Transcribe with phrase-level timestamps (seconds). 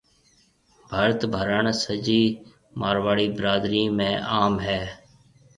[0.91, 2.23] ڀرت ڀرڻ سجِي
[2.79, 4.81] مارواڙِي برادرِي ۾ عام هيَ۔